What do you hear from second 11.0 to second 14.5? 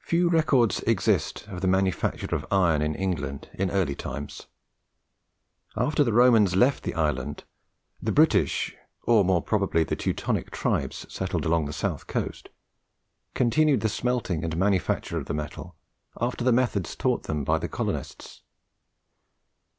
settled along the south coast, continued the smelting